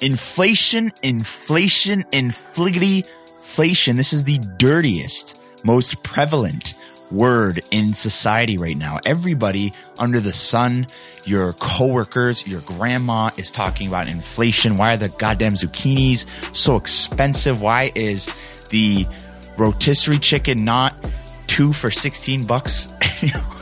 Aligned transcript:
Inflation, 0.00 0.92
inflation, 1.02 2.04
infliggity, 2.12 3.06
inflation. 3.58 3.96
This 3.96 4.12
is 4.12 4.22
the 4.22 4.38
dirtiest, 4.56 5.42
most 5.64 6.04
prevalent 6.04 6.74
word 7.10 7.60
in 7.72 7.92
society 7.92 8.56
right 8.56 8.76
now. 8.76 9.00
Everybody 9.04 9.72
under 9.98 10.20
the 10.20 10.32
sun, 10.32 10.86
your 11.24 11.54
coworkers, 11.54 12.46
your 12.46 12.60
grandma 12.60 13.30
is 13.36 13.50
talking 13.50 13.88
about 13.88 14.06
inflation. 14.06 14.76
Why 14.76 14.94
are 14.94 14.96
the 14.96 15.08
goddamn 15.08 15.54
zucchinis 15.54 16.26
so 16.54 16.76
expensive? 16.76 17.60
Why 17.60 17.90
is 17.96 18.26
the 18.68 19.08
rotisserie 19.56 20.20
chicken 20.20 20.64
not 20.64 20.94
two 21.48 21.72
for 21.72 21.90
16 21.90 22.46
bucks? 22.46 22.94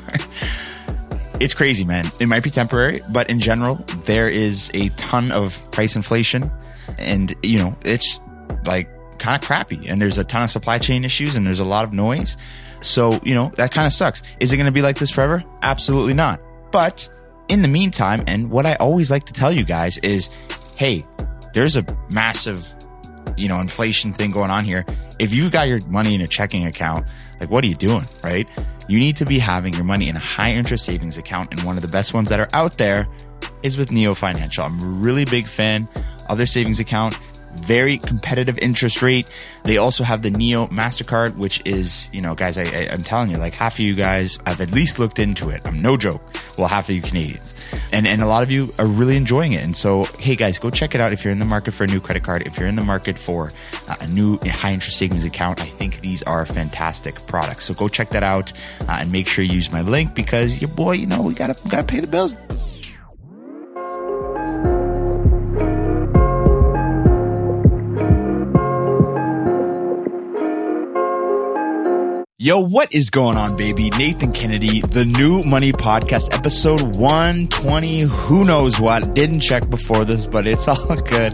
It's 1.38 1.54
crazy, 1.54 1.84
man. 1.84 2.10
It 2.18 2.26
might 2.28 2.42
be 2.42 2.50
temporary, 2.50 3.02
but 3.10 3.28
in 3.30 3.40
general, 3.40 3.76
there 4.04 4.28
is 4.28 4.70
a 4.72 4.88
ton 4.90 5.32
of 5.32 5.60
price 5.70 5.94
inflation 5.94 6.50
and, 6.98 7.34
you 7.42 7.58
know, 7.58 7.76
it's 7.84 8.20
like 8.64 8.88
kind 9.18 9.40
of 9.40 9.46
crappy 9.46 9.86
and 9.88 10.00
there's 10.00 10.18
a 10.18 10.24
ton 10.24 10.42
of 10.42 10.50
supply 10.50 10.78
chain 10.78 11.04
issues 11.04 11.36
and 11.36 11.46
there's 11.46 11.60
a 11.60 11.64
lot 11.64 11.84
of 11.84 11.92
noise. 11.92 12.36
So, 12.80 13.20
you 13.22 13.34
know, 13.34 13.50
that 13.56 13.70
kind 13.70 13.86
of 13.86 13.92
sucks. 13.92 14.22
Is 14.40 14.52
it 14.52 14.56
going 14.56 14.66
to 14.66 14.72
be 14.72 14.82
like 14.82 14.98
this 14.98 15.10
forever? 15.10 15.44
Absolutely 15.62 16.14
not. 16.14 16.40
But 16.72 17.08
in 17.48 17.62
the 17.62 17.68
meantime, 17.68 18.22
and 18.26 18.50
what 18.50 18.66
I 18.66 18.74
always 18.76 19.10
like 19.10 19.24
to 19.24 19.32
tell 19.32 19.52
you 19.52 19.64
guys 19.64 19.98
is, 19.98 20.30
hey, 20.78 21.04
there's 21.52 21.76
a 21.76 21.84
massive, 22.12 22.66
you 23.36 23.48
know, 23.48 23.60
inflation 23.60 24.12
thing 24.12 24.30
going 24.30 24.50
on 24.50 24.64
here. 24.64 24.84
If 25.18 25.32
you 25.32 25.50
got 25.50 25.68
your 25.68 25.84
money 25.86 26.14
in 26.14 26.20
a 26.20 26.26
checking 26.26 26.66
account, 26.66 27.06
like 27.40 27.50
what 27.50 27.64
are 27.64 27.66
you 27.66 27.74
doing, 27.74 28.04
right? 28.22 28.48
You 28.88 28.98
need 28.98 29.16
to 29.16 29.24
be 29.24 29.38
having 29.38 29.74
your 29.74 29.84
money 29.84 30.08
in 30.08 30.16
a 30.16 30.20
high 30.20 30.52
interest 30.52 30.84
savings 30.84 31.18
account. 31.18 31.52
And 31.52 31.62
one 31.64 31.76
of 31.76 31.82
the 31.82 31.88
best 31.88 32.14
ones 32.14 32.28
that 32.28 32.40
are 32.40 32.48
out 32.52 32.78
there 32.78 33.08
is 33.62 33.76
with 33.76 33.90
Neo 33.90 34.14
Financial. 34.14 34.64
I'm 34.64 34.80
a 34.80 34.86
really 34.86 35.24
big 35.24 35.46
fan 35.46 35.88
of 36.28 36.38
their 36.38 36.46
savings 36.46 36.80
account 36.80 37.16
very 37.56 37.98
competitive 37.98 38.58
interest 38.58 39.02
rate. 39.02 39.26
They 39.64 39.76
also 39.76 40.04
have 40.04 40.22
the 40.22 40.30
Neo 40.30 40.66
MasterCard, 40.68 41.36
which 41.36 41.60
is, 41.64 42.08
you 42.12 42.20
know, 42.20 42.34
guys, 42.34 42.56
I, 42.56 42.62
I, 42.62 42.92
am 42.92 43.02
telling 43.02 43.30
you, 43.30 43.38
like 43.38 43.54
half 43.54 43.74
of 43.74 43.80
you 43.80 43.94
guys 43.94 44.38
I've 44.46 44.60
at 44.60 44.72
least 44.72 44.98
looked 44.98 45.18
into 45.18 45.50
it. 45.50 45.62
I'm 45.64 45.80
no 45.80 45.96
joke. 45.96 46.22
Well, 46.56 46.68
half 46.68 46.88
of 46.88 46.94
you 46.94 47.02
Canadians. 47.02 47.54
And, 47.92 48.06
and 48.06 48.22
a 48.22 48.26
lot 48.26 48.42
of 48.42 48.50
you 48.50 48.72
are 48.78 48.86
really 48.86 49.16
enjoying 49.16 49.52
it. 49.52 49.62
And 49.62 49.76
so, 49.76 50.04
hey 50.18 50.36
guys, 50.36 50.58
go 50.58 50.70
check 50.70 50.94
it 50.94 51.00
out 51.00 51.12
if 51.12 51.24
you're 51.24 51.32
in 51.32 51.38
the 51.38 51.44
market 51.44 51.72
for 51.72 51.84
a 51.84 51.86
new 51.86 52.00
credit 52.00 52.22
card, 52.22 52.46
if 52.46 52.58
you're 52.58 52.68
in 52.68 52.76
the 52.76 52.84
market 52.84 53.18
for 53.18 53.52
uh, 53.88 53.96
a 54.00 54.08
new 54.08 54.38
high 54.46 54.72
interest 54.72 54.98
savings 54.98 55.24
account. 55.24 55.60
I 55.60 55.66
think 55.66 56.00
these 56.00 56.22
are 56.22 56.46
fantastic 56.46 57.26
products. 57.26 57.64
So 57.64 57.74
go 57.74 57.88
check 57.88 58.10
that 58.10 58.22
out 58.22 58.52
uh, 58.88 58.98
and 59.00 59.10
make 59.10 59.28
sure 59.28 59.44
you 59.44 59.52
use 59.52 59.72
my 59.72 59.82
link 59.82 60.14
because 60.14 60.60
your 60.60 60.70
boy, 60.70 60.92
you 60.92 61.06
know, 61.06 61.22
we 61.22 61.34
gotta, 61.34 61.56
gotta 61.68 61.86
pay 61.86 62.00
the 62.00 62.06
bills. 62.06 62.36
Yo, 72.46 72.60
what 72.60 72.94
is 72.94 73.10
going 73.10 73.36
on, 73.36 73.56
baby? 73.56 73.90
Nathan 73.98 74.30
Kennedy, 74.30 74.80
the 74.80 75.04
new 75.04 75.42
money 75.42 75.72
podcast, 75.72 76.32
episode 76.32 76.96
120. 76.96 78.02
Who 78.02 78.44
knows 78.44 78.78
what? 78.78 79.16
Didn't 79.16 79.40
check 79.40 79.68
before 79.68 80.04
this, 80.04 80.28
but 80.28 80.46
it's 80.46 80.68
all 80.68 80.94
good. 80.94 81.32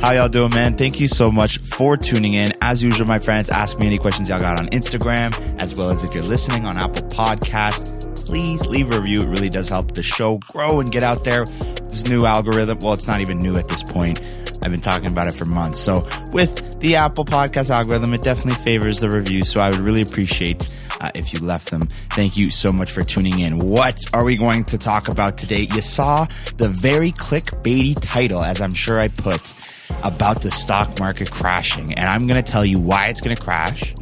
How 0.00 0.12
y'all 0.12 0.30
doing, 0.30 0.54
man? 0.54 0.78
Thank 0.78 1.00
you 1.00 1.06
so 1.06 1.30
much 1.30 1.58
for 1.58 1.98
tuning 1.98 2.32
in. 2.32 2.54
As 2.62 2.82
usual, 2.82 3.06
my 3.06 3.18
friends, 3.18 3.50
ask 3.50 3.78
me 3.78 3.84
any 3.84 3.98
questions 3.98 4.30
y'all 4.30 4.40
got 4.40 4.58
on 4.58 4.68
Instagram, 4.68 5.34
as 5.60 5.76
well 5.76 5.90
as 5.90 6.02
if 6.02 6.14
you're 6.14 6.22
listening 6.22 6.66
on 6.66 6.78
Apple 6.78 7.08
Podcast, 7.08 8.16
please 8.26 8.64
leave 8.66 8.90
a 8.90 8.98
review. 8.98 9.20
It 9.20 9.28
really 9.28 9.50
does 9.50 9.68
help 9.68 9.92
the 9.92 10.02
show 10.02 10.38
grow 10.50 10.80
and 10.80 10.90
get 10.90 11.02
out 11.02 11.24
there. 11.24 11.44
This 11.90 12.08
new 12.08 12.24
algorithm, 12.24 12.78
well, 12.78 12.94
it's 12.94 13.06
not 13.06 13.20
even 13.20 13.38
new 13.38 13.58
at 13.58 13.68
this 13.68 13.82
point 13.82 14.18
I've 14.64 14.70
been 14.70 14.80
talking 14.80 15.08
about 15.08 15.28
it 15.28 15.34
for 15.34 15.44
months. 15.44 15.78
So 15.78 16.08
with 16.32 16.80
the 16.80 16.96
Apple 16.96 17.26
Podcast 17.26 17.68
algorithm, 17.68 18.14
it 18.14 18.22
definitely 18.22 18.62
favors 18.64 19.00
the 19.00 19.10
reviews. 19.10 19.50
So 19.50 19.60
I 19.60 19.70
would 19.70 19.80
really 19.80 20.00
appreciate 20.00 20.68
uh, 21.00 21.10
if 21.14 21.34
you 21.34 21.40
left 21.40 21.70
them. 21.70 21.82
Thank 22.12 22.36
you 22.38 22.50
so 22.50 22.72
much 22.72 22.90
for 22.90 23.02
tuning 23.02 23.40
in. 23.40 23.58
What 23.58 24.00
are 24.14 24.24
we 24.24 24.36
going 24.36 24.64
to 24.66 24.78
talk 24.78 25.08
about 25.08 25.36
today? 25.36 25.68
You 25.72 25.82
saw 25.82 26.26
the 26.56 26.70
very 26.70 27.10
clickbaity 27.12 27.96
title, 28.00 28.42
as 28.42 28.62
I'm 28.62 28.72
sure 28.72 28.98
I 28.98 29.08
put, 29.08 29.54
about 30.02 30.40
the 30.40 30.50
stock 30.50 30.98
market 30.98 31.30
crashing. 31.30 31.92
And 31.92 32.08
I'm 32.08 32.26
going 32.26 32.42
to 32.42 32.50
tell 32.50 32.64
you 32.64 32.78
why 32.78 33.06
it's 33.06 33.20
going 33.20 33.36
to 33.36 33.42
crash 33.42 33.94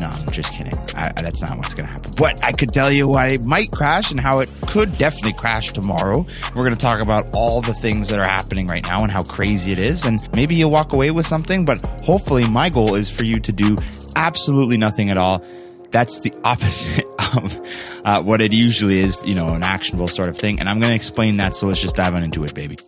no, 0.00 0.08
I'm 0.08 0.30
just 0.30 0.52
kidding. 0.52 0.74
I, 0.94 1.12
that's 1.22 1.40
not 1.40 1.56
what's 1.56 1.74
going 1.74 1.86
to 1.86 1.92
happen. 1.92 2.12
But 2.18 2.42
I 2.44 2.52
could 2.52 2.72
tell 2.72 2.90
you 2.90 3.08
why 3.08 3.28
it 3.28 3.44
might 3.44 3.70
crash 3.70 4.10
and 4.10 4.20
how 4.20 4.40
it 4.40 4.50
could 4.66 4.96
definitely 4.98 5.32
crash 5.32 5.72
tomorrow. 5.72 6.26
We're 6.54 6.62
going 6.62 6.74
to 6.74 6.78
talk 6.78 7.00
about 7.00 7.26
all 7.32 7.60
the 7.60 7.74
things 7.74 8.08
that 8.08 8.18
are 8.18 8.26
happening 8.26 8.66
right 8.66 8.84
now 8.84 9.02
and 9.02 9.10
how 9.10 9.22
crazy 9.22 9.72
it 9.72 9.78
is. 9.78 10.04
And 10.04 10.26
maybe 10.34 10.54
you'll 10.54 10.70
walk 10.70 10.92
away 10.92 11.10
with 11.10 11.26
something, 11.26 11.64
but 11.64 11.84
hopefully, 12.02 12.48
my 12.48 12.68
goal 12.68 12.94
is 12.94 13.10
for 13.10 13.24
you 13.24 13.40
to 13.40 13.52
do 13.52 13.76
absolutely 14.16 14.76
nothing 14.76 15.10
at 15.10 15.16
all. 15.16 15.44
That's 15.90 16.20
the 16.20 16.32
opposite 16.44 17.06
of 17.36 17.68
uh, 18.04 18.22
what 18.22 18.40
it 18.40 18.52
usually 18.52 19.00
is, 19.00 19.16
you 19.24 19.34
know, 19.34 19.48
an 19.54 19.62
actionable 19.62 20.08
sort 20.08 20.28
of 20.28 20.36
thing. 20.36 20.60
And 20.60 20.68
I'm 20.68 20.80
going 20.80 20.90
to 20.90 20.96
explain 20.96 21.38
that. 21.38 21.54
So 21.54 21.66
let's 21.66 21.80
just 21.80 21.96
dive 21.96 22.14
on 22.14 22.22
into 22.22 22.44
it, 22.44 22.54
baby. 22.54 22.78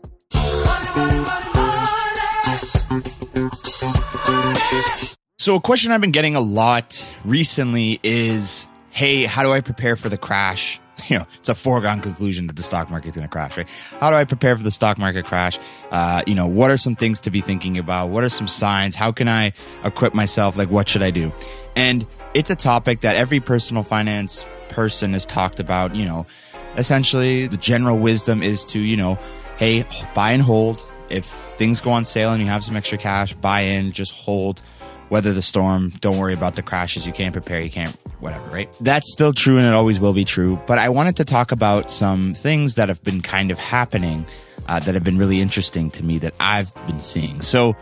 So, 5.40 5.54
a 5.54 5.60
question 5.60 5.92
I've 5.92 6.00
been 6.00 6.10
getting 6.10 6.34
a 6.34 6.40
lot 6.40 7.06
recently 7.24 8.00
is 8.02 8.66
hey, 8.90 9.22
how 9.22 9.44
do 9.44 9.52
I 9.52 9.60
prepare 9.60 9.94
for 9.94 10.08
the 10.08 10.18
crash? 10.18 10.80
You 11.06 11.20
know, 11.20 11.26
it's 11.36 11.48
a 11.48 11.54
foregone 11.54 12.00
conclusion 12.00 12.48
that 12.48 12.56
the 12.56 12.62
stock 12.64 12.90
market's 12.90 13.16
going 13.16 13.26
to 13.26 13.30
crash, 13.30 13.56
right? 13.56 13.68
How 14.00 14.10
do 14.10 14.16
I 14.16 14.24
prepare 14.24 14.56
for 14.56 14.64
the 14.64 14.72
stock 14.72 14.98
market 14.98 15.26
crash? 15.26 15.56
Uh, 15.92 16.24
you 16.26 16.34
know, 16.34 16.48
what 16.48 16.72
are 16.72 16.76
some 16.76 16.96
things 16.96 17.20
to 17.20 17.30
be 17.30 17.40
thinking 17.40 17.78
about? 17.78 18.08
What 18.08 18.24
are 18.24 18.28
some 18.28 18.48
signs? 18.48 18.96
How 18.96 19.12
can 19.12 19.28
I 19.28 19.52
equip 19.84 20.12
myself? 20.12 20.58
Like, 20.58 20.70
what 20.70 20.88
should 20.88 21.04
I 21.04 21.12
do? 21.12 21.32
And 21.76 22.04
it's 22.34 22.50
a 22.50 22.56
topic 22.56 23.02
that 23.02 23.14
every 23.14 23.38
personal 23.38 23.84
finance 23.84 24.44
person 24.70 25.12
has 25.12 25.24
talked 25.24 25.60
about. 25.60 25.94
You 25.94 26.04
know, 26.04 26.26
essentially, 26.76 27.46
the 27.46 27.56
general 27.56 27.96
wisdom 27.96 28.42
is 28.42 28.64
to, 28.66 28.80
you 28.80 28.96
know, 28.96 29.20
hey, 29.56 29.84
buy 30.16 30.32
and 30.32 30.42
hold. 30.42 30.84
If 31.10 31.26
things 31.56 31.80
go 31.80 31.92
on 31.92 32.04
sale 32.04 32.32
and 32.32 32.42
you 32.42 32.48
have 32.48 32.64
some 32.64 32.76
extra 32.76 32.98
cash, 32.98 33.34
buy 33.34 33.60
in, 33.60 33.92
just 33.92 34.12
hold 34.12 34.62
weather 35.10 35.32
the 35.32 35.42
storm. 35.42 35.90
Don't 36.00 36.18
worry 36.18 36.34
about 36.34 36.56
the 36.56 36.62
crashes. 36.62 37.06
You 37.06 37.12
can't 37.12 37.32
prepare. 37.32 37.60
You 37.60 37.70
can't, 37.70 37.96
whatever, 38.20 38.46
right? 38.48 38.72
That's 38.80 39.12
still 39.12 39.32
true 39.32 39.58
and 39.58 39.66
it 39.66 39.72
always 39.72 40.00
will 40.00 40.12
be 40.12 40.24
true. 40.24 40.60
But 40.66 40.78
I 40.78 40.88
wanted 40.88 41.16
to 41.16 41.24
talk 41.24 41.52
about 41.52 41.90
some 41.90 42.34
things 42.34 42.76
that 42.76 42.88
have 42.88 43.02
been 43.02 43.22
kind 43.22 43.50
of 43.50 43.58
happening 43.58 44.26
uh, 44.66 44.80
that 44.80 44.94
have 44.94 45.04
been 45.04 45.18
really 45.18 45.40
interesting 45.40 45.90
to 45.92 46.04
me 46.04 46.18
that 46.18 46.34
I've 46.38 46.74
been 46.86 47.00
seeing. 47.00 47.40
So, 47.40 47.74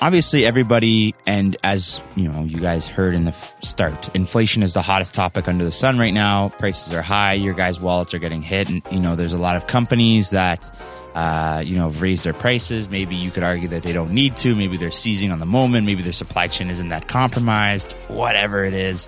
obviously, 0.00 0.44
everybody, 0.44 1.14
and 1.26 1.56
as 1.62 2.02
you 2.16 2.28
know, 2.28 2.44
you 2.44 2.58
guys 2.58 2.86
heard 2.86 3.14
in 3.14 3.24
the 3.24 3.32
start, 3.62 4.14
inflation 4.14 4.62
is 4.62 4.74
the 4.74 4.82
hottest 4.82 5.14
topic 5.14 5.48
under 5.48 5.64
the 5.64 5.72
sun 5.72 5.98
right 5.98 6.14
now. 6.14 6.48
Prices 6.48 6.92
are 6.92 7.02
high. 7.02 7.34
Your 7.34 7.54
guys' 7.54 7.80
wallets 7.80 8.14
are 8.14 8.18
getting 8.18 8.42
hit. 8.42 8.68
And, 8.68 8.82
you 8.90 9.00
know, 9.00 9.14
there's 9.16 9.32
a 9.32 9.38
lot 9.38 9.56
of 9.56 9.66
companies 9.66 10.30
that 10.30 10.76
uh, 11.14 11.62
you 11.64 11.76
know, 11.76 11.90
raise 11.90 12.24
their 12.24 12.32
prices. 12.32 12.88
Maybe 12.88 13.14
you 13.14 13.30
could 13.30 13.44
argue 13.44 13.68
that 13.68 13.84
they 13.84 13.92
don't 13.92 14.10
need 14.10 14.36
to. 14.38 14.54
Maybe 14.56 14.76
they're 14.76 14.90
seizing 14.90 15.30
on 15.30 15.38
the 15.38 15.46
moment. 15.46 15.86
Maybe 15.86 16.02
their 16.02 16.12
supply 16.12 16.48
chain 16.48 16.70
isn't 16.70 16.88
that 16.88 17.06
compromised. 17.06 17.92
Whatever 18.08 18.64
it 18.64 18.74
is, 18.74 19.06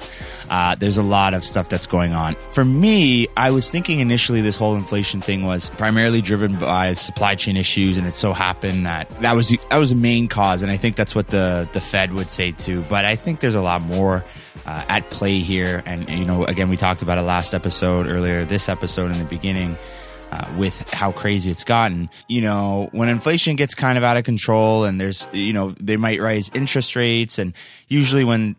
uh, 0.49 0.77
there's 0.77 0.99
a 0.99 1.03
lot 1.03 1.35
of 1.35 1.45
stuff 1.45 1.69
that's 1.69 1.87
going 1.87 2.13
on. 2.13 2.37
For 2.53 2.65
me, 2.65 3.27
I 3.37 3.51
was 3.51 3.71
thinking 3.71 3.99
initially 3.99 4.41
this 4.41 4.57
whole 4.57 4.77
inflation 4.77 5.21
thing 5.21 5.45
was 5.45 5.69
primarily 5.71 6.23
driven 6.23 6.57
by 6.57 6.93
supply 6.93 7.35
chain 7.35 7.57
issues, 7.57 7.99
and 7.99 8.07
it 8.07 8.15
so 8.15 8.33
happened 8.33 8.87
that 8.87 9.11
that 9.21 9.35
was 9.35 9.49
the, 9.49 9.59
that 9.71 9.79
was 9.79 9.91
the 9.91 9.97
main 9.97 10.29
cause. 10.29 10.63
And 10.63 10.71
I 10.71 10.77
think 10.77 10.95
that's 10.95 11.15
what 11.15 11.29
the 11.29 11.69
the 11.73 11.81
Fed 11.81 12.13
would 12.13 12.31
say 12.31 12.53
too. 12.53 12.85
But 12.89 13.05
I 13.05 13.17
think 13.17 13.41
there's 13.41 13.57
a 13.57 13.63
lot 13.63 13.83
more. 13.83 14.25
Uh, 14.65 14.85
at 14.89 15.09
play 15.11 15.39
here. 15.39 15.81
And, 15.87 16.11
you 16.11 16.25
know, 16.25 16.45
again, 16.45 16.69
we 16.69 16.77
talked 16.77 17.01
about 17.01 17.19
it 17.19 17.23
last 17.23 17.55
episode 17.55 18.09
earlier, 18.09 18.45
this 18.45 18.69
episode 18.69 19.13
in 19.13 19.19
the 19.19 19.25
beginning 19.25 19.77
uh, 20.37 20.53
with 20.59 20.89
how 20.93 21.13
crazy 21.13 21.51
it's 21.51 21.65
gotten. 21.65 22.11
You 22.29 22.43
know, 22.43 22.89
when 22.93 23.09
inflation 23.09 23.57
gets 23.57 23.75
kind 23.75 23.97
of 23.97 24.05
out 24.05 24.17
of 24.17 24.25
control 24.25 24.85
and 24.85 25.01
there's, 25.01 25.27
you 25.33 25.53
know, 25.53 25.75
they 25.81 25.97
might 25.97 26.21
raise 26.21 26.51
interest 26.55 26.95
rates. 26.95 27.39
And 27.39 27.55
usually 27.89 28.25
when, 28.25 28.57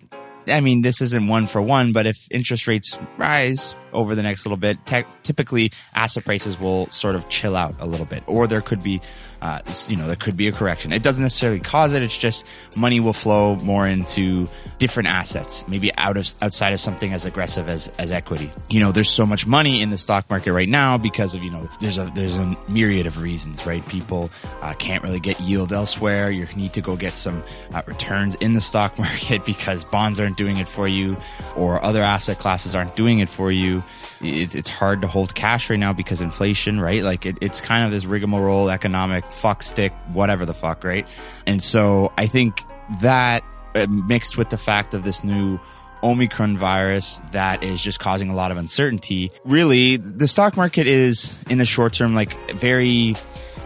I 0.47 0.61
mean, 0.61 0.81
this 0.81 1.01
isn't 1.01 1.27
one 1.27 1.45
for 1.45 1.61
one, 1.61 1.91
but 1.91 2.07
if 2.07 2.17
interest 2.31 2.67
rates 2.67 2.97
rise, 3.17 3.75
over 3.93 4.15
the 4.15 4.23
next 4.23 4.45
little 4.45 4.57
bit. 4.57 4.83
Te- 4.85 5.05
typically, 5.23 5.71
asset 5.93 6.25
prices 6.25 6.59
will 6.59 6.87
sort 6.89 7.15
of 7.15 7.27
chill 7.29 7.55
out 7.55 7.75
a 7.79 7.85
little 7.85 8.05
bit, 8.05 8.23
or 8.27 8.47
there 8.47 8.61
could 8.61 8.83
be, 8.83 9.01
uh, 9.41 9.61
you 9.87 9.95
know, 9.95 10.07
there 10.07 10.15
could 10.15 10.37
be 10.37 10.47
a 10.47 10.51
correction. 10.51 10.91
It 10.91 11.03
doesn't 11.03 11.23
necessarily 11.23 11.59
cause 11.59 11.93
it. 11.93 12.01
It's 12.01 12.17
just 12.17 12.45
money 12.75 12.99
will 12.99 13.13
flow 13.13 13.55
more 13.57 13.87
into 13.87 14.47
different 14.77 15.09
assets, 15.09 15.67
maybe 15.67 15.93
out 15.95 16.17
of 16.17 16.33
outside 16.41 16.73
of 16.73 16.79
something 16.79 17.13
as 17.13 17.25
aggressive 17.25 17.69
as 17.69 17.87
as 17.99 18.11
equity. 18.11 18.51
You 18.69 18.79
know, 18.79 18.91
there's 18.91 19.09
so 19.09 19.25
much 19.25 19.45
money 19.47 19.81
in 19.81 19.89
the 19.89 19.97
stock 19.97 20.29
market 20.29 20.53
right 20.53 20.69
now 20.69 20.97
because 20.97 21.35
of 21.35 21.43
you 21.43 21.51
know 21.51 21.69
there's 21.81 21.97
a 21.97 22.11
there's 22.15 22.37
a 22.37 22.57
myriad 22.67 23.05
of 23.05 23.21
reasons, 23.21 23.65
right? 23.65 23.85
People 23.87 24.29
uh, 24.61 24.73
can't 24.73 25.03
really 25.03 25.19
get 25.19 25.39
yield 25.41 25.71
elsewhere. 25.71 26.31
You 26.31 26.47
need 26.55 26.73
to 26.73 26.81
go 26.81 26.95
get 26.95 27.13
some 27.13 27.43
uh, 27.73 27.81
returns 27.85 28.35
in 28.35 28.53
the 28.53 28.61
stock 28.61 28.97
market 28.99 29.45
because 29.45 29.85
bonds 29.85 30.19
aren't 30.19 30.37
doing 30.37 30.57
it 30.57 30.67
for 30.67 30.87
you, 30.87 31.17
or 31.55 31.83
other 31.83 32.01
asset 32.01 32.39
classes 32.39 32.75
aren't 32.75 32.95
doing 32.95 33.19
it 33.19 33.29
for 33.29 33.51
you. 33.51 33.83
It's, 34.21 34.55
it's 34.55 34.69
hard 34.69 35.01
to 35.01 35.07
hold 35.07 35.35
cash 35.35 35.69
right 35.69 35.79
now 35.79 35.93
because 35.93 36.21
inflation, 36.21 36.79
right? 36.79 37.03
Like 37.03 37.25
it, 37.25 37.37
it's 37.41 37.61
kind 37.61 37.85
of 37.85 37.91
this 37.91 38.05
rigmarole, 38.05 38.69
economic 38.69 39.29
fuck 39.31 39.63
stick, 39.63 39.93
whatever 40.13 40.45
the 40.45 40.53
fuck, 40.53 40.83
right? 40.83 41.07
And 41.45 41.61
so 41.61 42.11
I 42.17 42.27
think 42.27 42.61
that 43.01 43.43
uh, 43.75 43.87
mixed 43.87 44.37
with 44.37 44.49
the 44.49 44.57
fact 44.57 44.93
of 44.93 45.03
this 45.03 45.23
new 45.23 45.59
Omicron 46.03 46.57
virus 46.57 47.21
that 47.31 47.63
is 47.63 47.81
just 47.81 47.99
causing 47.99 48.29
a 48.29 48.35
lot 48.35 48.51
of 48.51 48.57
uncertainty. 48.57 49.31
Really, 49.45 49.97
the 49.97 50.27
stock 50.27 50.55
market 50.55 50.87
is 50.87 51.37
in 51.49 51.57
the 51.57 51.65
short 51.65 51.93
term 51.93 52.15
like 52.15 52.33
very 52.51 53.15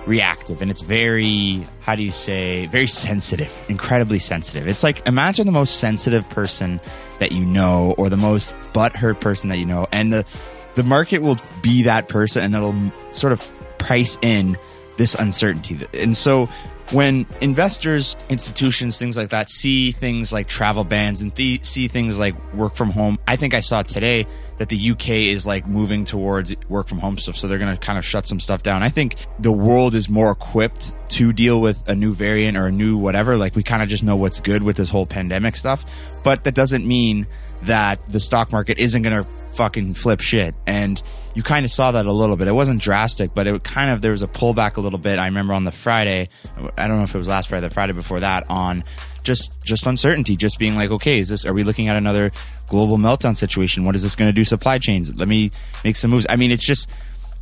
reactive 0.07 0.63
and 0.63 0.71
it's 0.71 0.81
very 0.81 1.65
how 1.81 1.94
do 1.94 2.01
you 2.01 2.12
say 2.12 2.65
very 2.67 2.88
sensitive 2.88 3.51
incredibly 3.69 4.17
sensitive 4.17 4.67
it's 4.67 4.83
like 4.83 5.06
imagine 5.07 5.45
the 5.45 5.51
most 5.51 5.79
sensitive 5.79 6.27
person 6.31 6.79
that 7.21 7.31
you 7.31 7.45
know 7.45 7.94
or 7.97 8.09
the 8.09 8.18
most 8.18 8.53
butthurt 8.73 9.21
person 9.21 9.50
that 9.50 9.57
you 9.57 9.65
know 9.65 9.88
and 9.91 10.12
the 10.12 10.25
the 10.73 10.83
market 10.83 11.21
will 11.21 11.38
be 11.62 11.83
that 11.83 12.09
person 12.09 12.44
and 12.44 12.56
it'll 12.56 12.75
sort 13.13 13.31
of 13.31 13.47
price 13.77 14.18
in 14.23 14.57
this 14.97 15.13
uncertainty 15.15 15.79
and 15.94 16.18
so 16.18 16.50
when 16.91 17.25
investors, 17.39 18.18
institutions, 18.29 18.97
things 18.97 19.15
like 19.15 19.29
that 19.29 19.50
see 19.50 19.91
things 19.91 20.33
like 20.33 20.47
travel 20.47 20.83
bans 20.83 21.21
and 21.21 21.33
th- 21.33 21.63
see 21.65 21.88
things 21.88 22.19
like 22.19 22.35
work 22.53 22.75
from 22.75 22.89
home, 22.89 23.18
I 23.27 23.38
think 23.38 23.53
I 23.53 23.62
saw 23.62 23.81
today 23.81 24.27
that 24.57 24.69
the 24.69 24.91
UK 24.91 25.09
is 25.09 25.45
like 25.45 25.65
moving 25.65 26.03
towards 26.03 26.53
work 26.67 26.88
from 26.88 27.00
home 27.00 27.17
stuff. 27.17 27.38
So 27.38 27.47
they're 27.47 27.59
going 27.59 27.74
to 27.74 27.79
kind 27.79 27.97
of 27.97 28.03
shut 28.03 28.27
some 28.27 28.39
stuff 28.39 28.62
down. 28.62 28.83
I 28.83 28.89
think 28.89 29.15
the 29.39 29.51
world 29.51 29.95
is 29.95 30.09
more 30.09 30.31
equipped 30.31 30.91
to 31.12 31.34
deal 31.34 31.62
with 31.62 31.88
a 31.88 31.96
new 31.96 32.13
variant 32.13 32.58
or 32.58 32.68
a 32.68 32.72
new 32.72 32.98
whatever. 32.98 33.36
Like 33.36 33.56
we 33.56 33.63
kind 33.63 33.84
of 33.84 33.90
just 33.90 34.04
know 34.04 34.16
what's 34.16 34.40
good 34.40 34.63
with 34.63 34.78
this 34.78 34.90
whole 34.90 35.06
pandemic 35.06 35.56
stuff. 35.56 35.86
But 36.24 36.44
that 36.46 36.56
doesn't 36.56 36.88
mean 36.88 37.28
that 37.63 38.06
the 38.08 38.19
stock 38.19 38.52
market 38.52 38.80
isn't 38.80 39.02
going 39.02 39.24
to 39.24 39.30
fucking 39.54 39.94
flip 39.94 40.22
shit. 40.22 40.56
And 40.66 41.02
you 41.36 41.44
kind 41.44 41.66
of 41.66 41.72
saw 41.72 41.92
that 41.92 42.06
a 42.06 42.12
little 42.12 42.36
bit. 42.36 42.48
It 42.48 42.54
wasn't 42.54 42.81
drastic, 42.81 43.34
but 43.34 43.48
it 43.48 43.63
kind 43.63 43.92
of, 43.92 44.02
there 44.02 44.12
was 44.12 44.22
a 44.22 44.28
pullback 44.28 44.78
a 44.78 44.81
little 44.81 45.00
bit. 45.00 45.19
I 45.19 45.25
remember 45.25 45.54
on 45.54 45.63
the 45.63 45.72
Friday, 45.72 46.30
I 46.78 46.88
don't 46.88 46.98
know 46.98 47.04
if 47.04 47.13
it 47.13 47.18
was 47.18 47.28
last 47.28 47.50
Friday, 47.50 47.68
the 47.68 47.74
Friday 47.74 47.94
before 47.94 48.19
that 48.22 48.50
on 48.50 48.84
just, 49.24 49.63
just 49.63 49.86
uncertainty, 49.86 50.36
just 50.36 50.58
being 50.58 50.75
like, 50.75 50.92
okay, 50.92 51.19
is 51.19 51.30
this, 51.30 51.46
are 51.46 51.54
we 51.54 51.63
looking 51.63 51.88
at 51.88 51.96
another 51.96 52.31
global 52.68 52.98
meltdown 52.98 53.36
situation? 53.36 53.84
What 53.84 53.96
is 53.96 54.02
this 54.02 54.16
going 54.16 54.30
to 54.30 54.34
do 54.34 54.44
supply 54.44 54.80
chains? 54.80 55.13
Let 55.16 55.28
me 55.28 55.52
make 55.84 55.96
some 55.96 56.12
moves. 56.12 56.25
I 56.30 56.36
mean, 56.38 56.52
it's 56.52 56.66
just, 56.66 56.90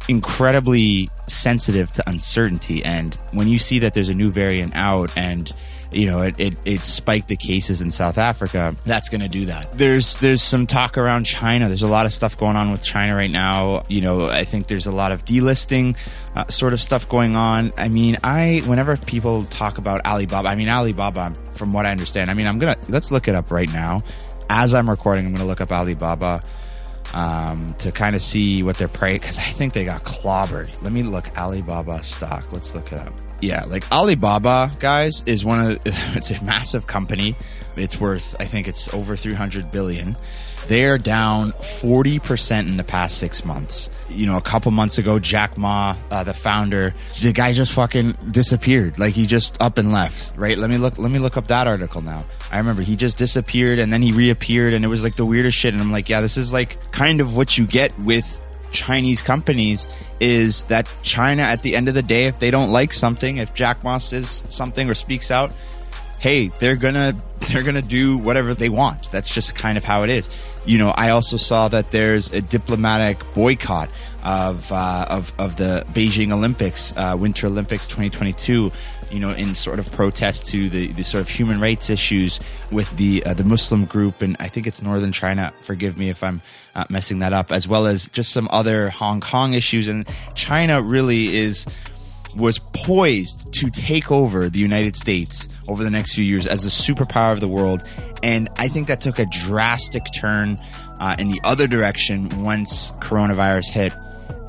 incredibly 0.08 1.10
sensitive 1.28 1.92
to 1.94 2.10
uncertainty 2.10 2.84
and 2.84 3.16
when 3.32 3.48
you 3.48 3.60
see 3.60 3.80
that 3.80 3.94
there's 3.94 4.10
a 4.10 4.14
new 4.14 4.32
variant 4.32 4.76
out 4.76 5.16
and 5.16 5.52
you 5.92 6.06
know, 6.06 6.22
it, 6.22 6.40
it, 6.40 6.54
it 6.66 6.80
spiked 6.82 7.28
the 7.30 7.36
cases 7.36 7.82
in 7.82 7.90
South 7.90 8.18
Africa. 8.18 8.76
That's 8.86 9.10
going 9.10 9.22
to 9.22 9.28
do 9.28 9.46
that. 9.46 9.72
There's 9.74 10.18
there's 10.18 10.44
some 10.44 10.68
talk 10.68 10.98
around 10.98 11.24
China. 11.24 11.68
There's 11.68 11.82
a 11.82 11.88
lot 11.88 12.06
of 12.06 12.14
stuff 12.14 12.38
going 12.38 12.56
on 12.56 12.72
with 12.72 12.84
China 12.84 13.16
right 13.16 13.32
now. 13.32 13.84
You 13.90 14.02
know, 14.02 14.28
I 14.28 14.44
think 14.44 14.68
there's 14.68 14.86
a 14.86 14.92
lot 14.92 15.12
of 15.12 15.26
delisting 15.26 15.98
uh, 16.36 16.48
sort 16.48 16.74
of 16.74 16.80
stuff 16.80 17.10
going 17.10 17.36
on. 17.36 17.74
I 17.78 17.88
mean, 17.88 18.18
I 18.24 18.62
whenever 18.66 18.98
people 18.98 19.46
talk 19.46 19.78
about 19.78 20.06
Alibaba, 20.06 20.48
I 20.48 20.56
mean 20.56 20.70
Alibaba, 20.70 21.34
from 21.52 21.74
what 21.74 21.86
I 21.86 21.92
understand, 21.92 22.30
I 22.30 22.36
mean 22.36 22.48
I'm 22.48 22.60
gonna 22.60 22.76
let's 22.88 23.12
look 23.12 23.28
it 23.28 23.36
up 23.36 23.52
right 23.52 23.72
now. 23.72 24.02
As 24.50 24.74
I'm 24.74 24.90
recording, 24.90 25.26
I'm 25.26 25.34
gonna 25.34 25.48
look 25.48 25.62
up 25.62 25.72
Alibaba 25.72 26.42
um, 27.14 27.74
to 27.80 27.92
kind 27.92 28.16
of 28.16 28.22
see 28.22 28.64
what 28.64 28.78
their 28.78 28.88
price 28.88 29.20
because 29.20 29.40
I 29.40 29.44
think 29.44 29.74
they 29.74 29.86
got 29.86 30.04
clobbered. 30.04 30.70
Let 30.82 30.92
me 30.92 31.04
look 31.04 31.38
Alibaba 31.38 32.04
stock. 32.04 32.52
Let's 32.52 32.74
look 32.76 32.92
it 32.92 33.00
up. 33.00 33.14
Yeah, 33.42 33.64
like 33.66 33.90
Alibaba, 33.92 34.72
guys, 34.80 35.24
is 35.26 35.46
one 35.46 35.72
of 35.72 35.82
it's 35.86 36.32
a 36.32 36.44
massive 36.44 36.88
company. 36.88 37.36
It's 37.76 38.00
worth 38.00 38.36
I 38.40 38.46
think 38.46 38.68
it's 38.68 38.94
over 38.94 39.16
300 39.16 39.72
billion. 39.72 40.16
They 40.70 40.86
are 40.86 41.00
down 41.00 41.52
40% 41.54 42.68
in 42.68 42.78
the 42.78 42.84
past 42.84 43.18
six 43.18 43.44
months. 43.44 43.90
You 44.08 44.28
know, 44.28 44.38
a 44.38 44.42
couple 44.42 44.70
months 44.70 45.00
ago, 45.00 45.18
Jack 45.18 45.58
Ma, 45.58 45.96
uh, 46.12 46.24
the 46.24 46.34
founder, 46.36 46.94
the 47.24 47.34
guy 47.34 47.54
just 47.54 47.74
fucking 47.74 48.16
disappeared. 48.30 49.00
Like 49.00 49.16
he 49.16 49.26
just 49.26 49.58
up 49.60 49.80
and 49.80 49.92
left, 49.92 50.38
right? 50.38 50.60
Let 50.60 50.70
me 50.70 50.78
look, 50.78 51.00
let 51.00 51.10
me 51.10 51.18
look 51.18 51.38
up 51.38 51.48
that 51.48 51.66
article 51.66 52.02
now. 52.02 52.24
I 52.52 52.60
remember 52.60 52.84
he 52.84 52.96
just 52.96 53.18
disappeared 53.18 53.80
and 53.80 53.92
then 53.92 54.04
he 54.04 54.12
reappeared 54.12 54.76
and 54.76 54.86
it 54.86 54.90
was 54.90 55.04
like 55.04 55.16
the 55.16 55.26
weirdest 55.26 55.58
shit. 55.58 55.74
And 55.74 55.82
I'm 55.82 55.92
like, 55.92 56.08
yeah, 56.08 56.22
this 56.22 56.38
is 56.38 56.54
like 56.54 56.92
kind 56.92 57.20
of 57.20 57.36
what 57.36 57.58
you 57.58 57.66
get 57.66 57.98
with 57.98 58.40
Chinese 58.72 59.24
companies 59.24 59.88
is 60.20 60.66
that 60.66 60.88
China, 61.02 61.42
at 61.42 61.64
the 61.64 61.76
end 61.76 61.88
of 61.88 61.96
the 61.96 62.04
day, 62.04 62.28
if 62.28 62.38
they 62.38 62.52
don't 62.52 62.72
like 62.72 62.94
something, 62.94 63.38
if 63.38 63.56
Jack 63.56 63.84
Ma 63.84 63.98
says 63.98 64.44
something 64.50 64.88
or 64.88 64.94
speaks 64.94 65.32
out, 65.32 65.52
hey, 66.20 66.48
they're 66.60 66.76
gonna 66.76 67.16
they're 67.52 67.64
gonna 67.64 67.82
do 67.82 68.18
whatever 68.18 68.54
they 68.54 68.70
want. 68.70 69.10
That's 69.12 69.34
just 69.34 69.56
kind 69.56 69.78
of 69.78 69.84
how 69.84 70.04
it 70.04 70.10
is. 70.10 70.30
You 70.66 70.78
know, 70.78 70.90
I 70.92 71.10
also 71.10 71.38
saw 71.38 71.68
that 71.70 71.92
there's 71.92 72.32
a 72.32 72.42
diplomatic 72.42 73.20
boycott 73.34 73.90
of 74.24 74.72
uh, 74.72 75.08
of 75.10 75.34
of 75.40 75.56
the 75.56 75.86
Beijing 75.92 76.32
Olympics, 76.32 76.96
uh, 76.96 77.16
Winter 77.18 77.48
Olympics 77.48 77.88
2022. 77.88 78.72
You 79.12 79.20
know, 79.20 79.32
in 79.32 79.56
sort 79.56 79.80
of 79.80 79.92
protest 79.94 80.46
to 80.52 80.70
the, 80.70 80.90
the 80.90 81.04
sort 81.04 81.22
of 81.22 81.30
human 81.30 81.60
rights 81.60 81.90
issues 81.90 82.40
with 82.72 82.96
the 82.96 83.26
uh, 83.26 83.34
the 83.34 83.44
Muslim 83.44 83.86
group, 83.86 84.22
and 84.22 84.38
I 84.40 84.50
think 84.50 84.68
it's 84.68 84.84
Northern 84.84 85.12
China. 85.12 85.52
Forgive 85.62 85.98
me 85.98 86.12
if 86.12 86.22
I'm 86.22 86.44
uh, 86.76 86.86
messing 86.92 87.18
that 87.20 87.34
up, 87.34 87.52
as 87.52 87.68
well 87.68 87.88
as 87.88 88.08
just 88.10 88.32
some 88.32 88.48
other 88.52 88.92
Hong 88.92 89.20
Kong 89.20 89.54
issues. 89.54 89.88
And 89.88 90.08
China 90.36 90.80
really 90.80 91.36
is 91.36 91.66
was 92.36 92.60
poised 92.60 93.54
to 93.54 93.70
take 93.70 94.12
over 94.12 94.50
the 94.50 94.60
United 94.60 94.96
States 94.96 95.50
over 95.68 95.84
the 95.84 95.90
next 95.90 96.16
few 96.16 96.24
years 96.24 96.48
as 96.48 96.66
a 96.66 96.70
superpower 96.70 97.32
of 97.32 97.40
the 97.40 97.48
world. 97.48 97.84
And 98.24 98.50
I 98.56 98.68
think 98.68 98.88
that 98.88 99.02
took 99.02 99.20
a 99.20 99.26
drastic 99.26 100.04
turn 100.16 100.58
uh, 101.00 101.16
in 101.18 101.30
the 101.30 101.40
other 101.44 101.68
direction 101.68 102.44
once 102.44 102.92
coronavirus 102.98 103.70
hit. 103.70 103.94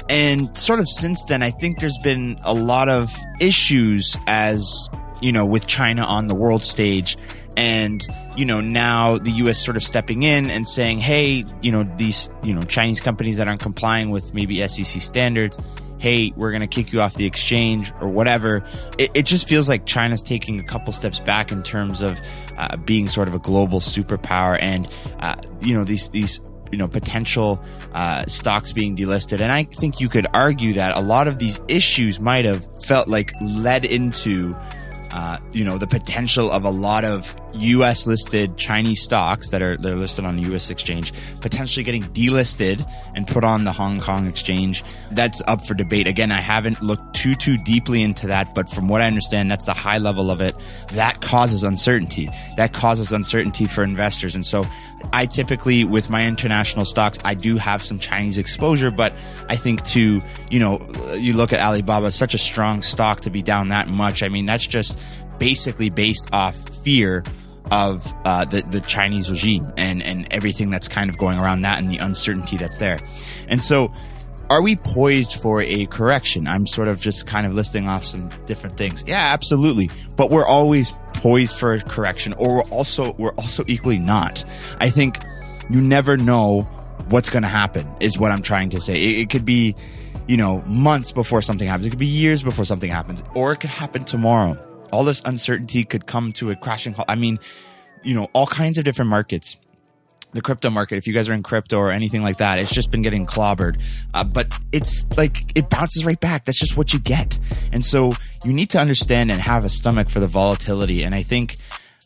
And 0.09 0.57
sort 0.57 0.81
of 0.81 0.89
since 0.89 1.25
then, 1.25 1.43
I 1.43 1.51
think 1.51 1.79
there's 1.79 1.99
been 1.99 2.37
a 2.45 2.53
lot 2.53 2.89
of 2.89 3.15
issues 3.41 4.17
as, 4.27 4.89
you 5.21 5.31
know, 5.31 5.47
with 5.47 5.67
China 5.67 6.03
on 6.03 6.27
the 6.27 6.35
world 6.35 6.65
stage. 6.65 7.17
And, 7.57 8.05
you 8.37 8.45
know, 8.45 8.61
now 8.61 9.19
the 9.19 9.31
US 9.33 9.65
sort 9.65 9.77
of 9.77 9.85
stepping 9.85 10.23
in 10.23 10.51
and 10.51 10.67
saying, 10.67 10.99
hey, 10.99 11.45
you 11.63 11.71
know, 11.71 11.85
these, 11.97 12.29
you 12.43 12.55
know, 12.55 12.63
Chinese 12.63 13.01
companies 13.01 13.37
that 13.37 13.47
aren't 13.47 13.61
complying 13.61 14.11
with 14.11 14.35
maybe 14.35 14.67
SEC 14.67 15.01
standards, 15.01 15.59
hey, 16.01 16.33
we're 16.37 16.51
going 16.51 16.63
to 16.63 16.67
kick 16.67 16.93
you 16.93 17.01
off 17.01 17.15
the 17.15 17.27
exchange 17.27 17.93
or 18.01 18.11
whatever. 18.11 18.65
It, 18.99 19.11
it, 19.15 19.27
just 19.27 19.47
feels 19.47 19.69
like 19.69 19.87
China's 19.87 20.23
taking 20.23 20.59
a 20.59 20.63
couple 20.63 20.93
steps 20.93 21.21
back 21.21 21.53
in 21.53 21.63
terms 21.63 22.01
of 22.01 22.19
uh, 22.57 22.77
being 22.79 23.09
sort 23.09 23.29
of 23.29 23.35
a 23.35 23.39
global 23.39 23.81
superpower 23.81 24.59
and, 24.61 24.91
uh, 25.21 25.37
you 25.61 25.75
know, 25.75 25.85
these, 25.85 26.09
these, 26.09 26.41
you 26.73 26.79
know, 26.79 26.89
potential 26.89 27.63
uh, 27.93 28.25
stocks 28.27 28.73
being 28.73 28.97
delisted. 28.97 29.41
And 29.41 29.53
I 29.53 29.65
think 29.65 30.01
you 30.01 30.09
could 30.09 30.27
argue 30.33 30.73
that 30.75 30.97
a 30.97 31.01
lot 31.01 31.29
of 31.29 31.39
these 31.39 31.61
issues 31.69 32.19
might 32.19 32.45
have 32.45 32.67
felt 32.83 33.09
like 33.09 33.33
led 33.43 33.85
into 33.85 34.55
uh, 35.13 35.39
you 35.53 35.65
know, 35.65 35.79
the 35.79 35.87
potential 35.87 36.51
of 36.51 36.65
a 36.65 36.71
lot 36.71 37.05
of 37.05 37.35
U.S. 37.55 38.07
listed 38.07 38.57
Chinese 38.57 39.03
stocks 39.03 39.51
that 39.51 39.61
are 39.63 39.77
that 39.77 39.93
are 39.93 39.97
listed 39.97 40.25
on 40.25 40.37
the 40.37 40.43
U.S. 40.43 40.71
exchange 40.71 41.13
potentially 41.41 41.83
getting 41.83 42.03
delisted 42.03 42.89
and 43.15 43.27
put 43.27 43.43
on 43.43 43.65
the 43.65 43.73
Hong 43.73 44.01
Kong 44.01 44.27
exchange. 44.27 44.85
That's 45.11 45.43
up 45.47 45.67
for 45.67 45.75
debate. 45.75 46.07
Again, 46.07 46.31
I 46.31 46.41
haven't 46.41 46.83
looked 46.83 47.15
too 47.15 47.35
too 47.35 47.57
deeply 47.59 48.03
into 48.03 48.29
that, 48.29 48.55
but 48.55 48.69
from 48.71 48.89
what 48.89 49.01
I 49.01 49.07
understand, 49.07 49.51
that's 49.51 49.65
the 49.65 49.73
high 49.73 49.99
level 49.99 50.31
of 50.31 50.41
it. 50.41 50.55
That 50.93 51.21
causes 51.21 51.65
uncertainty. 51.65 52.29
That 52.57 52.73
causes 52.73 53.13
uncertainty 53.13 53.67
for 53.67 53.83
investors, 53.83 54.35
and 54.35 54.47
so 54.47 54.65
I 55.13 55.27
typically, 55.27 55.85
with 55.85 56.11
my 56.11 56.27
international 56.27 56.85
stocks, 56.85 57.19
I 57.25 57.35
do 57.35 57.57
have 57.57 57.83
some 57.83 57.99
Chinese 57.99 58.39
exposure, 58.39 58.91
but 58.91 59.13
I 59.49 59.57
think 59.57 59.83
to 59.87 60.21
you 60.51 60.59
know, 60.59 60.79
you 61.15 61.33
look 61.33 61.53
at 61.53 61.61
Alibaba, 61.61 62.11
such 62.11 62.35
a 62.35 62.39
strong 62.39 62.83
stock 62.83 63.21
to 63.23 63.31
be 63.31 63.43
down 63.43 63.69
that 63.69 63.89
much. 63.89 64.23
I 64.23 64.29
mean, 64.29 64.47
that's 64.47 64.67
just 64.67 64.99
basically 65.41 65.91
based 65.91 66.29
off 66.33 66.55
fear 66.85 67.25
of 67.73 68.15
uh, 68.25 68.45
the 68.45 68.63
the 68.63 68.81
Chinese 68.81 69.31
regime 69.31 69.65
and 69.77 70.03
and 70.03 70.29
everything 70.33 70.71
that's 70.71 70.87
kind 70.87 71.11
of 71.11 71.19
going 71.19 71.39
around 71.39 71.61
that 71.61 71.81
and 71.81 71.91
the 71.91 71.99
uncertainty 71.99 72.57
that's 72.57 72.79
there. 72.79 73.01
And 73.49 73.61
so, 73.61 73.93
are 74.49 74.63
we 74.63 74.77
poised 74.77 75.41
for 75.41 75.63
a 75.63 75.87
correction? 75.87 76.47
I'm 76.47 76.67
sort 76.67 76.89
of 76.89 77.01
just 77.01 77.27
kind 77.27 77.47
of 77.47 77.55
listing 77.55 77.89
off 77.89 78.05
some 78.05 78.29
different 78.47 78.77
things. 78.77 79.05
Yeah, 79.07 79.33
absolutely. 79.33 79.91
But 80.17 80.31
we're 80.31 80.47
always 80.47 80.93
poised 81.15 81.57
for 81.57 81.75
a 81.75 81.81
correction, 81.81 82.35
or 82.35 82.57
we're 82.57 82.71
also 82.71 83.13
we're 83.13 83.35
also 83.35 83.65
equally 83.67 83.99
not. 83.99 84.45
I 84.79 84.91
think 84.91 85.19
you 85.71 85.81
never 85.81 86.17
know 86.17 86.63
what's 87.09 87.31
going 87.31 87.43
to 87.43 87.49
happen. 87.49 87.89
Is 88.01 88.19
what 88.19 88.31
I'm 88.31 88.43
trying 88.43 88.71
to 88.71 88.81
say. 88.81 88.95
It, 88.97 89.21
it 89.21 89.31
could 89.31 89.45
be. 89.45 89.75
You 90.27 90.37
know, 90.37 90.63
months 90.63 91.11
before 91.11 91.43
something 91.43 91.67
happens. 91.67 91.87
It 91.87 91.91
could 91.91 91.99
be 91.99 92.07
years 92.07 92.45
before 92.45 92.65
something 92.65 92.91
happens, 92.91 93.25
or 93.35 93.53
it 93.53 93.57
could 93.57 93.71
happen 93.71 94.05
tomorrow 94.05 94.57
all 94.93 95.05
this 95.05 95.23
uncertainty 95.25 95.85
could 95.85 96.07
come 96.07 96.33
to 96.35 96.51
a 96.51 96.57
crashing 96.57 96.93
halt. 96.93 97.09
I 97.09 97.15
mean, 97.15 97.39
you 98.03 98.15
know, 98.15 98.29
all 98.33 98.47
kinds 98.47 98.79
of 98.79 98.85
different 98.85 99.11
markets. 99.11 99.57
The 100.33 100.41
crypto 100.41 100.71
market, 100.71 100.97
if 100.97 101.09
you 101.09 101.13
guys 101.13 101.29
are 101.29 101.33
in 101.33 101.43
crypto 101.43 101.77
or 101.77 101.91
anything 101.91 102.23
like 102.23 102.37
that, 102.37 102.61
it's 102.61 102.71
just 102.71 102.93
been 102.93 103.03
getting 103.03 103.27
clobbered. 103.27 103.83
Uh, 104.15 104.23
but 104.23 104.47
it's 104.71 105.05
like 105.17 105.57
it 105.57 105.69
bounces 105.69 106.05
right 106.05 106.21
back. 106.21 106.45
That's 106.45 106.59
just 106.59 106.77
what 106.77 106.93
you 106.93 107.01
get. 107.01 107.37
And 107.73 107.85
so 107.85 108.13
you 108.45 108.53
need 108.53 108.71
to 108.71 108.79
understand 108.79 109.33
and 109.33 109.41
have 109.41 109.65
a 109.65 109.69
stomach 109.69 110.09
for 110.09 110.21
the 110.21 110.29
volatility. 110.29 111.03
And 111.03 111.17
I 111.17 111.25
think 111.25 111.57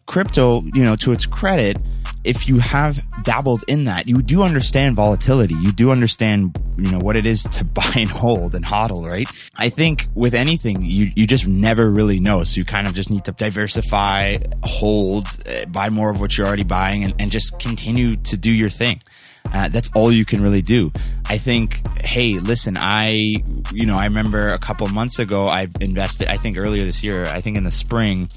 crypto, 0.07 0.63
you 0.73 0.83
know, 0.83 0.97
to 0.97 1.13
its 1.13 1.27
credit, 1.27 1.77
if 2.25 2.49
you 2.49 2.59
have 2.59 3.01
dabbled 3.23 3.63
in 3.69 3.85
that, 3.85 4.09
you 4.09 4.23
do 4.23 4.43
understand 4.43 4.97
volatility. 4.97 5.55
You 5.55 5.73
do 5.73 5.91
understand, 5.91 6.59
you 6.79 6.91
know, 6.91 6.99
what 6.99 7.17
it 7.17 7.27
is 7.27 7.43
to 7.45 7.65
buy 7.65 7.93
and 7.95 8.11
hold 8.11 8.55
and 8.55 8.65
hodl, 8.65 9.09
right? 9.09 9.29
I 9.57 9.69
think 9.69 10.09
with 10.15 10.35
anything, 10.35 10.85
you, 10.85 11.11
you 11.15 11.27
just 11.27 11.47
never 11.47 11.89
really 11.89 12.19
know. 12.21 12.43
So 12.45 12.59
you 12.59 12.65
kind 12.65 12.87
of 12.87 12.95
just 12.95 13.11
need 13.11 13.25
to 13.27 13.33
diversify, 13.33 14.39
hold, 14.63 15.27
uh, 15.47 15.67
buy 15.67 15.91
more 15.91 16.11
of 16.11 16.21
what 16.21 16.37
you're 16.37 16.47
already 16.47 16.65
buying 16.65 17.05
and, 17.05 17.15
and 17.19 17.31
just 17.31 17.59
continue 17.59 18.17
to 18.17 18.37
do 18.37 18.51
your 18.51 18.71
thing. 18.71 19.03
Uh, 19.53 19.69
that's 19.69 19.91
all 19.95 20.11
you 20.11 20.25
can 20.25 20.43
really 20.43 20.63
do. 20.63 20.91
I 21.27 21.39
think, 21.39 21.87
hey, 21.99 22.39
listen, 22.39 22.77
I, 22.79 23.37
you 23.73 23.87
know, 23.87 23.99
I 23.99 24.05
remember 24.05 24.49
a 24.49 24.59
couple 24.59 24.87
months 24.89 25.19
ago, 25.19 25.45
I 25.45 25.69
invested, 25.81 26.29
I 26.29 26.39
think 26.39 26.57
earlier 26.57 26.85
this 26.85 27.03
year, 27.05 27.25
I 27.25 27.41
think 27.41 27.57
in 27.57 27.65
the 27.65 27.71
spring, 27.71 28.29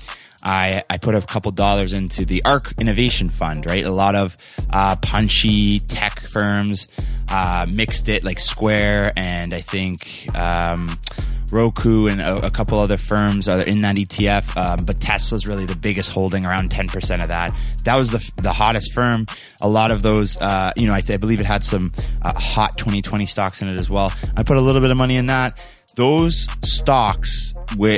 I, 0.48 0.86
I 0.90 0.98
put 0.98 1.14
a 1.14 1.22
couple 1.22 1.52
dollars 1.52 1.92
into 1.92 2.24
the 2.24 2.42
ARK 2.46 2.74
Innovation 2.80 3.30
Fund, 3.30 3.66
right? 3.66 3.84
A 3.84 3.92
lot 3.92 4.16
of 4.16 4.38
uh, 4.70 4.96
punchy 4.96 5.82
tech 5.82 6.22
firms 6.22 6.88
uh, 7.28 7.66
mixed 7.70 8.08
it, 8.08 8.24
like 8.24 8.40
Square 8.40 9.12
and 9.18 9.54
I 9.54 9.60
think 9.60 10.34
um, 10.34 10.88
Roku 11.52 12.08
and 12.08 12.22
a, 12.22 12.46
a, 12.46 12.50
couple 12.50 12.80
other 12.80 12.96
firms 12.96 13.50
are 13.50 13.62
in 13.62 13.82
that 13.82 13.98
ETF. 13.98 14.56
Um, 14.56 14.86
but 14.86 15.02
Tesla's 15.02 15.46
really 15.46 15.66
the 15.66 15.76
biggest 15.76 16.12
holding, 16.12 16.46
around 16.46 16.70
10% 16.70 17.22
of 17.22 17.28
that. 17.28 17.54
That 17.84 17.98
was 17.98 18.12
the, 18.12 18.32
the 18.38 18.54
hottest 18.54 18.94
firm. 18.94 19.26
A 19.60 19.68
lot 19.68 19.92
of 19.92 20.02
those, 20.02 20.38
uh, 20.38 20.72
you 20.78 20.88
know, 20.88 20.94
I, 20.94 21.02
th- 21.02 21.16
I, 21.16 21.18
believe 21.18 21.42
it 21.42 21.46
had 21.46 21.66
some 21.66 21.92
uh, 22.22 22.32
hot 22.40 22.78
2020 22.78 23.26
stocks 23.26 23.62
in 23.62 23.68
it 23.68 23.78
as 23.78 23.90
well. 23.90 24.14
I 24.38 24.44
put 24.44 24.56
a 24.56 24.62
little 24.62 24.80
bit 24.80 24.92
of 24.92 24.98
money 24.98 25.18
in 25.18 25.26
that 25.26 25.62
those 25.98 26.48
stocks 26.64 27.54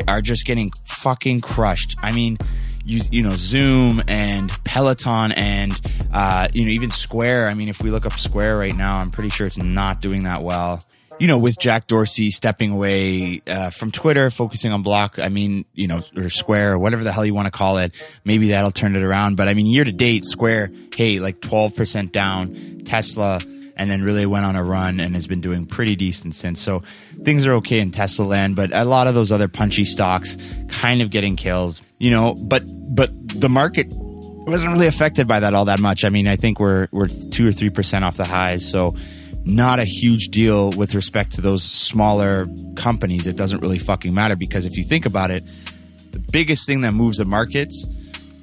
are 0.08 0.22
just 0.22 0.46
getting 0.46 0.72
fucking 0.86 1.42
crushed. 1.42 1.98
I 2.02 2.14
mean, 2.14 2.38
you 2.86 3.02
you 3.12 3.22
know 3.22 3.36
Zoom 3.36 4.02
and 4.08 4.50
Peloton 4.64 5.34
and 5.34 5.80
uh, 6.12 6.48
you 6.54 6.66
know 6.66 6.72
even 6.72 6.90
Square. 6.90 7.50
I 7.50 7.54
mean, 7.54 7.70
if 7.70 7.84
we 7.84 7.92
look 7.92 8.06
up 8.06 8.14
Square 8.14 8.58
right 8.58 8.76
now, 8.76 8.98
I'm 8.98 9.12
pretty 9.12 9.30
sure 9.30 9.46
it's 9.46 9.60
not 9.60 10.02
doing 10.02 10.24
that 10.24 10.42
well. 10.42 10.84
You 11.20 11.28
know, 11.28 11.38
with 11.38 11.60
Jack 11.60 11.88
Dorsey 11.88 12.32
stepping 12.32 12.72
away 12.72 13.42
uh, 13.46 13.72
from 13.72 13.92
Twitter, 13.92 14.30
focusing 14.30 14.72
on 14.72 14.82
Block. 14.82 15.20
I 15.20 15.28
mean, 15.28 15.66
you 15.74 15.90
know, 15.90 16.02
or 16.16 16.30
Square, 16.30 16.74
or 16.74 16.80
whatever 16.80 17.04
the 17.04 17.12
hell 17.12 17.26
you 17.26 17.34
want 17.34 17.48
to 17.48 17.52
call 17.52 17.80
it. 17.80 17.94
Maybe 18.24 18.50
that'll 18.50 18.72
turn 18.72 18.96
it 18.96 19.04
around. 19.04 19.36
But 19.36 19.50
I 19.50 19.54
mean, 19.54 19.68
year 19.68 19.84
to 19.84 19.92
date, 19.92 20.24
Square, 20.24 20.72
hey, 20.96 21.20
like 21.20 21.42
12 21.42 21.76
percent 21.76 22.14
down. 22.14 22.82
Tesla 22.86 23.42
and 23.80 23.90
then 23.90 24.04
really 24.04 24.26
went 24.26 24.44
on 24.44 24.58
a 24.58 24.64
run 24.64 25.00
and 25.00 25.16
has 25.16 25.26
been 25.26 25.40
doing 25.40 25.66
pretty 25.66 25.96
decent 25.96 26.36
since. 26.36 26.60
So 26.60 26.84
things 27.24 27.48
are 27.48 27.54
okay 27.54 27.80
in 27.80 27.92
Tesla 27.92 28.26
land, 28.26 28.58
but 28.58 28.74
a 28.74 28.84
lot 28.84 29.08
of 29.08 29.16
those 29.16 29.32
other 29.32 29.48
punchy 29.48 29.86
stocks 29.86 30.36
kind 30.68 31.02
of 31.02 31.10
getting 31.10 31.38
killed, 31.38 31.80
you 31.98 32.12
know, 32.12 32.34
but, 32.34 32.64
but 32.68 33.10
the 33.30 33.48
market 33.48 33.88
wasn't 33.90 34.74
really 34.74 34.88
affected 34.88 35.30
by 35.30 35.40
that 35.40 35.54
all 35.54 35.66
that 35.66 35.80
much. 35.80 36.04
I 36.04 36.10
mean, 36.10 36.28
I 36.28 36.36
think 36.36 36.60
we're, 36.60 36.90
we're 36.92 37.08
two 37.08 37.48
or 37.48 37.52
3% 37.52 38.02
off 38.02 38.18
the 38.18 38.26
highs. 38.26 38.70
So, 38.70 38.98
not 39.46 39.80
a 39.80 39.86
huge 39.86 40.28
deal 40.28 40.72
with 40.72 40.94
respect 40.94 41.32
to 41.36 41.42
those 41.42 41.64
smaller 41.64 42.46
companies. 42.76 43.26
It 43.26 43.38
doesn't 43.38 43.62
really 43.62 43.80
fucking 43.80 44.14
matter 44.14 44.36
because 44.36 44.66
if 44.66 44.78
you 44.78 44.84
think 44.84 45.06
about 45.06 45.32
it, 45.32 45.46
the 46.12 46.20
biggest 46.20 46.68
thing 46.68 46.82
that 46.82 46.92
moves 46.92 47.20
the 47.20 47.26
markets 47.26 47.88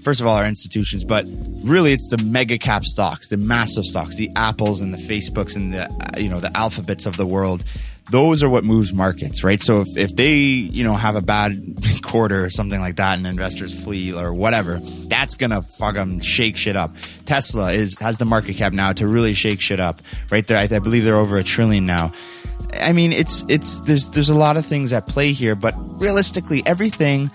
first 0.06 0.20
of 0.20 0.26
all, 0.28 0.36
our 0.36 0.46
institutions, 0.46 1.02
but 1.02 1.26
really 1.64 1.92
it's 1.92 2.08
the 2.10 2.18
mega 2.18 2.56
cap 2.58 2.84
stocks, 2.84 3.30
the 3.30 3.36
massive 3.36 3.84
stocks, 3.84 4.14
the 4.14 4.30
Apples 4.36 4.80
and 4.80 4.94
the 4.94 4.98
Facebooks 4.98 5.56
and 5.56 5.74
the, 5.74 5.90
uh, 5.90 6.16
you 6.16 6.28
know, 6.28 6.38
the 6.38 6.56
alphabets 6.56 7.06
of 7.06 7.16
the 7.16 7.26
world. 7.26 7.64
Those 8.12 8.44
are 8.44 8.48
what 8.48 8.62
moves 8.62 8.94
markets, 8.94 9.42
right? 9.42 9.60
So 9.60 9.80
if, 9.80 9.88
if 9.96 10.14
they, 10.14 10.36
you 10.36 10.84
know, 10.84 10.94
have 10.94 11.16
a 11.16 11.20
bad 11.20 11.60
quarter 12.02 12.44
or 12.44 12.50
something 12.50 12.78
like 12.78 12.94
that 12.96 13.18
and 13.18 13.26
investors 13.26 13.74
flee 13.82 14.12
or 14.12 14.32
whatever, 14.32 14.78
that's 15.08 15.34
gonna 15.34 15.62
fuck 15.62 15.96
them, 15.96 16.20
shake 16.20 16.56
shit 16.56 16.76
up. 16.76 16.94
Tesla 17.24 17.72
is, 17.72 17.98
has 17.98 18.18
the 18.18 18.26
market 18.26 18.54
cap 18.54 18.72
now 18.72 18.92
to 18.92 19.08
really 19.08 19.34
shake 19.34 19.60
shit 19.60 19.80
up, 19.80 20.00
right 20.30 20.46
there. 20.46 20.56
I, 20.56 20.68
I 20.70 20.78
believe 20.78 21.02
they're 21.02 21.16
over 21.16 21.36
a 21.36 21.42
trillion 21.42 21.84
now. 21.84 22.12
I 22.74 22.92
mean, 22.92 23.12
it's, 23.12 23.44
it's, 23.48 23.80
there's, 23.80 24.08
there's 24.10 24.28
a 24.28 24.38
lot 24.38 24.56
of 24.56 24.64
things 24.64 24.92
at 24.92 25.08
play 25.08 25.32
here, 25.32 25.56
but 25.56 25.74
realistically, 25.98 26.62
everything 26.64 27.28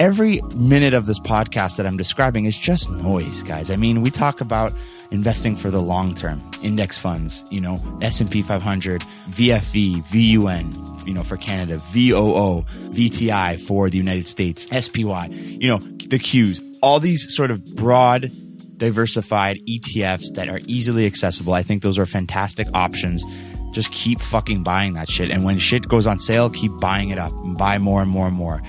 every 0.00 0.40
minute 0.56 0.94
of 0.94 1.06
this 1.06 1.18
podcast 1.18 1.76
that 1.76 1.86
I'm 1.86 1.96
describing 1.96 2.44
is 2.44 2.56
just 2.56 2.90
noise, 2.90 3.42
guys. 3.42 3.70
I 3.70 3.76
mean, 3.76 4.02
we 4.02 4.10
talk 4.10 4.40
about 4.40 4.72
investing 5.10 5.56
for 5.56 5.70
the 5.70 5.80
long 5.80 6.14
term, 6.14 6.42
index 6.62 6.98
funds, 6.98 7.44
you 7.50 7.60
know, 7.60 7.80
S&P 8.02 8.42
500, 8.42 9.02
VFV, 9.30 10.04
VUN, 10.04 11.06
you 11.06 11.14
know, 11.14 11.22
for 11.22 11.36
Canada, 11.36 11.78
VOO, 11.78 12.62
VTI 12.90 13.60
for 13.60 13.90
the 13.90 13.96
United 13.98 14.26
States, 14.26 14.66
SPY, 14.66 15.26
you 15.26 15.68
know, 15.68 15.78
the 15.78 16.18
Qs, 16.18 16.60
all 16.82 17.00
these 17.00 17.34
sort 17.34 17.50
of 17.50 17.64
broad 17.74 18.30
diversified 18.76 19.58
ETFs 19.68 20.34
that 20.34 20.48
are 20.48 20.60
easily 20.66 21.06
accessible. 21.06 21.54
I 21.54 21.62
think 21.62 21.82
those 21.82 21.98
are 21.98 22.06
fantastic 22.06 22.66
options. 22.74 23.24
Just 23.72 23.92
keep 23.92 24.20
fucking 24.20 24.62
buying 24.62 24.94
that 24.94 25.08
shit. 25.08 25.30
And 25.30 25.44
when 25.44 25.58
shit 25.58 25.88
goes 25.88 26.06
on 26.06 26.18
sale, 26.18 26.50
keep 26.50 26.72
buying 26.78 27.10
it 27.10 27.18
up 27.18 27.32
and 27.32 27.56
buy 27.56 27.78
more 27.78 28.02
and 28.02 28.10
more 28.10 28.26
and 28.26 28.36
more. 28.36 28.62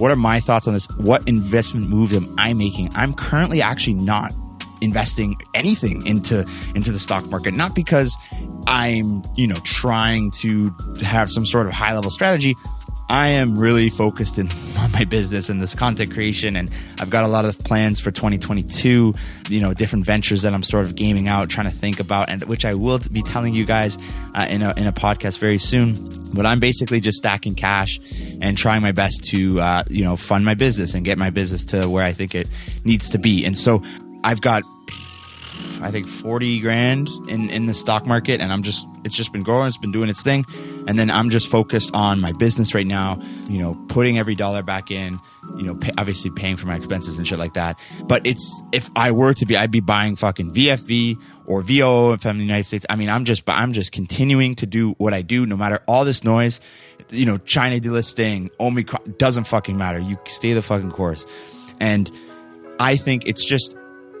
What 0.00 0.10
are 0.10 0.16
my 0.16 0.40
thoughts 0.40 0.66
on 0.66 0.72
this? 0.72 0.88
What 0.96 1.28
investment 1.28 1.90
move 1.90 2.14
am 2.14 2.34
I 2.38 2.54
making? 2.54 2.90
I'm 2.94 3.12
currently 3.12 3.60
actually 3.60 3.92
not 3.94 4.32
investing 4.80 5.36
anything 5.52 6.06
into 6.06 6.46
into 6.74 6.90
the 6.90 6.98
stock 6.98 7.26
market 7.26 7.52
not 7.52 7.74
because 7.74 8.16
I'm, 8.66 9.22
you 9.36 9.46
know, 9.46 9.58
trying 9.62 10.30
to 10.40 10.74
have 11.02 11.30
some 11.30 11.44
sort 11.44 11.66
of 11.66 11.74
high 11.74 11.94
level 11.94 12.10
strategy. 12.10 12.56
I 13.10 13.28
am 13.28 13.58
really 13.58 13.90
focused 13.90 14.38
in 14.38 14.48
on 14.90 14.98
my 14.98 15.04
business 15.04 15.48
and 15.48 15.60
this 15.60 15.74
content 15.74 16.12
creation, 16.12 16.56
and 16.56 16.70
I've 16.98 17.10
got 17.10 17.24
a 17.24 17.28
lot 17.28 17.44
of 17.44 17.58
plans 17.58 18.00
for 18.00 18.10
2022. 18.10 19.14
You 19.48 19.60
know, 19.60 19.74
different 19.74 20.04
ventures 20.04 20.42
that 20.42 20.52
I'm 20.52 20.62
sort 20.62 20.84
of 20.84 20.94
gaming 20.94 21.28
out, 21.28 21.48
trying 21.48 21.70
to 21.70 21.76
think 21.76 22.00
about, 22.00 22.28
and 22.28 22.42
which 22.44 22.64
I 22.64 22.74
will 22.74 22.98
be 23.10 23.22
telling 23.22 23.54
you 23.54 23.64
guys 23.64 23.98
uh, 24.34 24.46
in 24.48 24.62
a 24.62 24.74
in 24.76 24.86
a 24.86 24.92
podcast 24.92 25.38
very 25.38 25.58
soon. 25.58 26.08
But 26.32 26.46
I'm 26.46 26.60
basically 26.60 27.00
just 27.00 27.18
stacking 27.18 27.54
cash 27.54 28.00
and 28.40 28.56
trying 28.56 28.82
my 28.82 28.92
best 28.92 29.24
to 29.30 29.60
uh, 29.60 29.84
you 29.88 30.04
know 30.04 30.16
fund 30.16 30.44
my 30.44 30.54
business 30.54 30.94
and 30.94 31.04
get 31.04 31.18
my 31.18 31.30
business 31.30 31.64
to 31.66 31.88
where 31.88 32.04
I 32.04 32.12
think 32.12 32.34
it 32.34 32.48
needs 32.84 33.10
to 33.10 33.18
be. 33.18 33.44
And 33.44 33.56
so 33.56 33.82
I've 34.22 34.40
got 34.40 34.62
I 35.82 35.90
think 35.90 36.06
40 36.06 36.60
grand 36.60 37.08
in, 37.28 37.50
in 37.50 37.66
the 37.66 37.74
stock 37.74 38.06
market 38.06 38.40
and 38.40 38.52
I'm 38.52 38.62
just, 38.62 38.86
it's 39.04 39.14
just 39.14 39.32
been 39.32 39.42
growing. 39.42 39.68
It's 39.68 39.78
been 39.78 39.92
doing 39.92 40.08
its 40.10 40.22
thing. 40.22 40.44
And 40.86 40.98
then 40.98 41.10
I'm 41.10 41.30
just 41.30 41.48
focused 41.48 41.90
on 41.94 42.20
my 42.20 42.32
business 42.32 42.74
right 42.74 42.86
now, 42.86 43.20
you 43.48 43.58
know, 43.58 43.74
putting 43.88 44.18
every 44.18 44.34
dollar 44.34 44.62
back 44.62 44.90
in, 44.90 45.18
you 45.56 45.62
know, 45.62 45.74
pay, 45.74 45.90
obviously 45.96 46.30
paying 46.30 46.56
for 46.56 46.66
my 46.66 46.76
expenses 46.76 47.16
and 47.16 47.26
shit 47.26 47.38
like 47.38 47.54
that. 47.54 47.78
But 48.04 48.26
it's, 48.26 48.62
if 48.72 48.90
I 48.94 49.12
were 49.12 49.32
to 49.34 49.46
be, 49.46 49.56
I'd 49.56 49.70
be 49.70 49.80
buying 49.80 50.16
fucking 50.16 50.52
VFV 50.52 51.20
or 51.46 51.62
VOO 51.62 52.12
if 52.12 52.26
I'm 52.26 52.32
in 52.32 52.38
the 52.38 52.44
United 52.44 52.64
States. 52.64 52.84
I 52.90 52.96
mean, 52.96 53.08
I'm 53.08 53.24
just, 53.24 53.42
I'm 53.46 53.72
just 53.72 53.92
continuing 53.92 54.56
to 54.56 54.66
do 54.66 54.92
what 54.98 55.14
I 55.14 55.22
do 55.22 55.46
no 55.46 55.56
matter 55.56 55.80
all 55.86 56.04
this 56.04 56.24
noise, 56.24 56.60
you 57.10 57.26
know, 57.26 57.38
China 57.38 57.80
delisting, 57.80 58.50
Omicron, 58.60 59.14
doesn't 59.18 59.44
fucking 59.44 59.76
matter. 59.76 59.98
You 59.98 60.18
stay 60.26 60.52
the 60.52 60.62
fucking 60.62 60.90
course. 60.90 61.26
And 61.80 62.10
I 62.78 62.96
think 62.96 63.26
it's 63.26 63.44
just, 63.44 63.74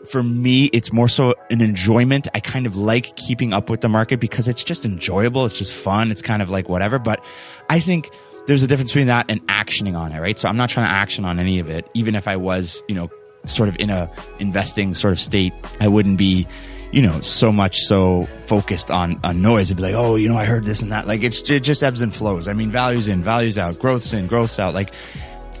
for 0.06 0.22
me, 0.22 0.66
it's 0.66 0.92
more 0.92 1.08
so 1.08 1.34
an 1.50 1.60
enjoyment. 1.60 2.28
I 2.34 2.40
kind 2.40 2.66
of 2.66 2.76
like 2.76 3.16
keeping 3.16 3.52
up 3.52 3.70
with 3.70 3.80
the 3.80 3.88
market 3.88 4.20
because 4.20 4.48
it's 4.48 4.64
just 4.64 4.84
enjoyable. 4.84 5.44
It's 5.46 5.58
just 5.58 5.74
fun. 5.74 6.10
It's 6.10 6.22
kind 6.22 6.42
of 6.42 6.50
like 6.50 6.68
whatever. 6.68 6.98
But 6.98 7.24
I 7.68 7.80
think 7.80 8.10
there's 8.46 8.62
a 8.62 8.66
difference 8.66 8.90
between 8.90 9.08
that 9.08 9.26
and 9.28 9.46
actioning 9.46 9.98
on 9.98 10.12
it, 10.12 10.20
right? 10.20 10.38
So 10.38 10.48
I'm 10.48 10.56
not 10.56 10.70
trying 10.70 10.86
to 10.86 10.92
action 10.92 11.24
on 11.24 11.38
any 11.38 11.58
of 11.58 11.68
it. 11.68 11.88
Even 11.94 12.14
if 12.14 12.26
I 12.26 12.36
was, 12.36 12.82
you 12.88 12.94
know, 12.94 13.10
sort 13.46 13.68
of 13.68 13.76
in 13.78 13.90
a 13.90 14.10
investing 14.38 14.94
sort 14.94 15.12
of 15.12 15.18
state, 15.18 15.52
I 15.80 15.88
wouldn't 15.88 16.18
be, 16.18 16.46
you 16.92 17.02
know, 17.02 17.20
so 17.20 17.52
much 17.52 17.78
so 17.78 18.28
focused 18.46 18.90
on, 18.90 19.20
on 19.22 19.42
noise. 19.42 19.68
It'd 19.70 19.76
be 19.76 19.82
like, 19.82 19.94
oh, 19.94 20.16
you 20.16 20.28
know, 20.28 20.36
I 20.36 20.44
heard 20.44 20.64
this 20.64 20.82
and 20.82 20.92
that. 20.92 21.06
Like 21.06 21.22
it's, 21.22 21.48
it 21.48 21.62
just 21.62 21.82
ebbs 21.82 22.00
and 22.00 22.14
flows. 22.14 22.48
I 22.48 22.52
mean, 22.52 22.70
values 22.70 23.08
in, 23.08 23.22
values 23.22 23.58
out, 23.58 23.78
growth's 23.78 24.12
in, 24.12 24.26
growth's 24.26 24.58
out. 24.58 24.74
Like 24.74 24.92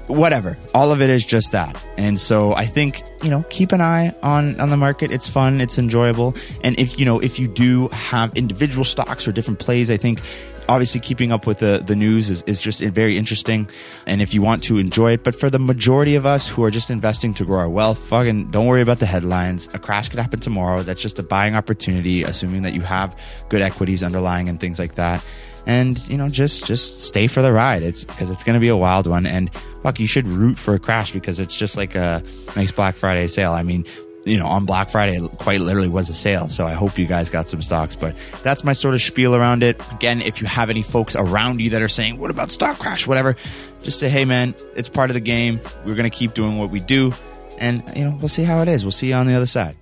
whatever. 0.06 0.56
All 0.74 0.92
of 0.92 1.00
it 1.00 1.10
is 1.10 1.24
just 1.24 1.52
that. 1.52 1.80
And 1.96 2.18
so 2.18 2.54
I 2.54 2.66
think, 2.66 3.02
you 3.22 3.30
know, 3.30 3.44
keep 3.50 3.72
an 3.72 3.80
eye 3.80 4.12
on, 4.22 4.58
on 4.60 4.70
the 4.70 4.76
market. 4.76 5.10
It's 5.10 5.28
fun. 5.28 5.60
It's 5.60 5.78
enjoyable. 5.78 6.34
And 6.62 6.78
if, 6.78 6.98
you 6.98 7.04
know, 7.04 7.18
if 7.20 7.38
you 7.38 7.48
do 7.48 7.88
have 7.88 8.36
individual 8.36 8.84
stocks 8.84 9.28
or 9.28 9.32
different 9.32 9.58
plays, 9.58 9.90
I 9.90 9.96
think 9.96 10.20
obviously 10.68 11.00
keeping 11.00 11.32
up 11.32 11.46
with 11.46 11.58
the, 11.58 11.82
the 11.84 11.96
news 11.96 12.30
is, 12.30 12.42
is 12.44 12.62
just 12.62 12.80
very 12.80 13.18
interesting. 13.18 13.68
And 14.06 14.22
if 14.22 14.32
you 14.32 14.40
want 14.40 14.62
to 14.64 14.78
enjoy 14.78 15.12
it, 15.12 15.24
but 15.24 15.34
for 15.34 15.50
the 15.50 15.58
majority 15.58 16.14
of 16.14 16.24
us 16.24 16.46
who 16.46 16.62
are 16.62 16.70
just 16.70 16.90
investing 16.90 17.34
to 17.34 17.44
grow 17.44 17.58
our 17.58 17.68
wealth, 17.68 17.98
fucking 17.98 18.52
don't 18.52 18.66
worry 18.66 18.80
about 18.80 19.00
the 19.00 19.06
headlines. 19.06 19.68
A 19.74 19.78
crash 19.78 20.08
could 20.08 20.20
happen 20.20 20.38
tomorrow. 20.38 20.82
That's 20.84 21.02
just 21.02 21.18
a 21.18 21.24
buying 21.24 21.56
opportunity, 21.56 22.22
assuming 22.22 22.62
that 22.62 22.72
you 22.72 22.82
have 22.82 23.18
good 23.48 23.62
equities 23.62 24.02
underlying 24.02 24.48
and 24.48 24.60
things 24.60 24.78
like 24.78 24.94
that 24.94 25.24
and 25.66 25.98
you 26.08 26.16
know 26.16 26.28
just 26.28 26.66
just 26.66 27.00
stay 27.00 27.26
for 27.26 27.42
the 27.42 27.52
ride. 27.52 27.82
It's 27.82 28.04
because 28.04 28.30
it's 28.30 28.44
going 28.44 28.54
to 28.54 28.60
be 28.60 28.68
a 28.68 28.76
wild 28.76 29.06
one. 29.06 29.26
And 29.26 29.50
fuck 29.82 30.00
you 30.00 30.06
should 30.06 30.26
root 30.26 30.58
for 30.58 30.74
a 30.74 30.78
crash 30.78 31.12
because 31.12 31.40
it's 31.40 31.56
just 31.56 31.76
like 31.76 31.94
a 31.94 32.22
nice 32.56 32.72
black 32.72 32.96
friday 32.96 33.26
sale. 33.26 33.52
I 33.52 33.62
mean 33.62 33.84
you 34.26 34.36
know 34.36 34.46
on 34.46 34.66
black 34.66 34.90
friday 34.90 35.16
it 35.16 35.38
quite 35.38 35.60
literally 35.60 35.88
was 35.88 36.10
a 36.10 36.14
sale. 36.14 36.48
So 36.48 36.66
i 36.66 36.72
hope 36.72 36.98
you 36.98 37.06
guys 37.06 37.30
got 37.30 37.48
some 37.48 37.62
stocks. 37.62 37.96
But 37.96 38.16
that's 38.42 38.64
my 38.64 38.72
sort 38.72 38.94
of 38.94 39.02
spiel 39.02 39.34
around 39.34 39.62
it. 39.62 39.80
Again 39.92 40.20
if 40.22 40.40
you 40.40 40.46
have 40.46 40.70
any 40.70 40.82
folks 40.82 41.16
around 41.16 41.60
you 41.60 41.70
that 41.70 41.82
are 41.82 41.88
saying 41.88 42.18
what 42.18 42.30
about 42.30 42.50
stock 42.50 42.78
crash? 42.78 43.06
whatever 43.06 43.36
just 43.82 43.98
say 43.98 44.08
hey 44.08 44.24
man 44.24 44.54
it's 44.76 44.88
part 44.88 45.10
of 45.10 45.14
the 45.14 45.20
game. 45.20 45.60
We're 45.84 45.94
going 45.94 46.10
to 46.10 46.16
keep 46.16 46.34
doing 46.34 46.58
what 46.58 46.70
we 46.70 46.80
do. 46.80 47.14
And 47.58 47.82
you 47.96 48.04
know 48.04 48.16
we'll 48.18 48.28
see 48.28 48.44
how 48.44 48.62
it 48.62 48.68
is. 48.68 48.84
We'll 48.84 48.92
see 48.92 49.08
you 49.08 49.14
on 49.14 49.26
the 49.26 49.34
other 49.34 49.46
side 49.46 49.76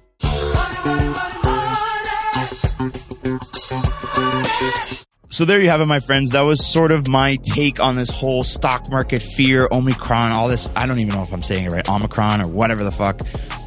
So 5.31 5.45
there 5.45 5.61
you 5.61 5.69
have 5.69 5.83
it, 5.83 5.87
my 5.87 6.01
friends. 6.01 6.31
That 6.31 6.41
was 6.43 6.67
sort 6.67 6.91
of 6.91 7.07
my 7.07 7.37
take 7.37 7.81
on 7.81 7.97
this 7.97 8.09
whole 8.09 8.45
stock 8.45 8.91
market 8.91 9.21
fear, 9.21 9.69
Omicron, 9.71 10.33
all 10.33 10.49
this. 10.49 10.71
I 10.75 10.87
don't 10.87 10.99
even 11.01 11.15
know 11.15 11.21
if 11.21 11.33
I'm 11.33 11.43
saying 11.43 11.67
it 11.67 11.73
right, 11.73 11.87
Omicron 11.87 12.41
or 12.41 12.49
whatever 12.49 12.83
the 12.83 12.91
fuck. 12.91 13.19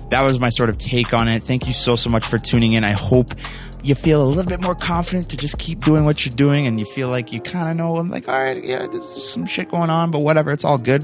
That 0.09 0.23
was 0.23 0.39
my 0.39 0.49
sort 0.49 0.69
of 0.69 0.79
take 0.79 1.13
on 1.13 1.27
it. 1.27 1.43
Thank 1.43 1.67
you 1.67 1.73
so, 1.73 1.95
so 1.95 2.09
much 2.09 2.25
for 2.25 2.39
tuning 2.39 2.73
in. 2.73 2.83
I 2.83 2.93
hope 2.93 3.35
you 3.83 3.93
feel 3.93 4.23
a 4.23 4.27
little 4.27 4.49
bit 4.49 4.59
more 4.61 4.73
confident 4.73 5.29
to 5.29 5.37
just 5.37 5.59
keep 5.59 5.85
doing 5.85 6.03
what 6.03 6.25
you're 6.25 6.35
doing 6.35 6.65
and 6.65 6.79
you 6.79 6.85
feel 6.85 7.09
like 7.09 7.31
you 7.31 7.39
kind 7.39 7.69
of 7.69 7.77
know, 7.77 7.97
I'm 7.97 8.09
like, 8.09 8.27
all 8.27 8.43
right, 8.43 8.61
yeah, 8.63 8.87
there's 8.87 9.31
some 9.31 9.45
shit 9.45 9.69
going 9.69 9.91
on, 9.91 10.09
but 10.09 10.19
whatever, 10.19 10.51
it's 10.51 10.65
all 10.65 10.79
good. 10.79 11.03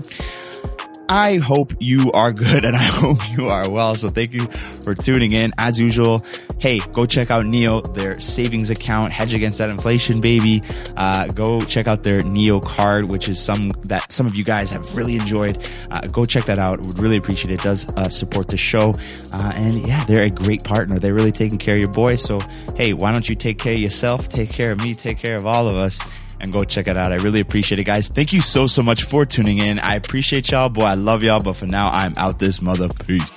I 1.09 1.37
hope 1.37 1.73
you 1.79 2.11
are 2.11 2.33
good 2.33 2.65
and 2.65 2.75
I 2.75 2.83
hope 2.83 3.17
you 3.37 3.47
are 3.47 3.69
well. 3.69 3.95
So 3.95 4.09
thank 4.09 4.33
you 4.33 4.47
for 4.47 4.93
tuning 4.93 5.31
in. 5.31 5.53
As 5.57 5.79
usual, 5.79 6.25
hey, 6.59 6.79
go 6.91 7.05
check 7.05 7.31
out 7.31 7.45
Neo, 7.45 7.81
their 7.81 8.19
savings 8.19 8.69
account, 8.69 9.13
hedge 9.13 9.33
against 9.33 9.57
that 9.59 9.69
inflation, 9.69 10.19
baby. 10.19 10.61
Uh, 10.97 11.27
go 11.27 11.61
check 11.61 11.87
out 11.87 12.03
their 12.03 12.23
Neo 12.23 12.59
card, 12.59 13.09
which 13.09 13.29
is 13.29 13.41
some 13.41 13.69
that 13.85 14.11
some 14.11 14.27
of 14.27 14.35
you 14.35 14.43
guys 14.43 14.69
have 14.71 14.95
really 14.95 15.15
enjoyed. 15.15 15.65
Uh, 15.89 16.01
go 16.07 16.25
check 16.25 16.45
that 16.45 16.59
out. 16.59 16.81
Would 16.81 16.99
really 16.99 17.17
appreciate 17.17 17.51
it. 17.51 17.61
it 17.61 17.63
does 17.63 17.87
uh, 17.95 18.09
support 18.09 18.49
the 18.49 18.57
show. 18.57 18.93
Uh, 19.31 19.53
and 19.55 19.87
yeah, 19.87 20.03
they're 20.05 20.25
a 20.25 20.29
great 20.29 20.63
partner. 20.63 20.99
They're 20.99 21.13
really 21.13 21.31
taking 21.31 21.57
care 21.57 21.75
of 21.75 21.79
your 21.79 21.91
boy. 21.91 22.17
So 22.17 22.39
hey, 22.75 22.93
why 22.93 23.13
don't 23.13 23.27
you 23.27 23.35
take 23.35 23.59
care 23.59 23.73
of 23.73 23.79
yourself? 23.79 24.27
Take 24.29 24.49
care 24.49 24.71
of 24.71 24.83
me. 24.83 24.93
Take 24.93 25.19
care 25.19 25.37
of 25.37 25.45
all 25.45 25.69
of 25.69 25.75
us 25.75 25.99
and 26.39 26.51
go 26.51 26.63
check 26.63 26.87
it 26.87 26.97
out. 26.97 27.11
I 27.11 27.17
really 27.17 27.39
appreciate 27.39 27.79
it, 27.79 27.83
guys. 27.83 28.09
Thank 28.09 28.33
you 28.33 28.41
so, 28.41 28.67
so 28.67 28.81
much 28.81 29.03
for 29.03 29.25
tuning 29.25 29.59
in. 29.59 29.79
I 29.79 29.95
appreciate 29.95 30.51
y'all. 30.51 30.69
Boy, 30.69 30.85
I 30.85 30.93
love 30.95 31.23
y'all. 31.23 31.41
But 31.41 31.53
for 31.53 31.65
now, 31.65 31.89
I'm 31.89 32.13
out 32.17 32.39
this 32.39 32.61
mother. 32.61 32.87
Peace. 33.05 33.29